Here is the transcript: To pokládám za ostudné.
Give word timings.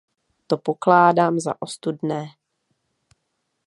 To 0.47 0.57
pokládám 0.57 1.39
za 1.39 1.61
ostudné. 1.61 2.27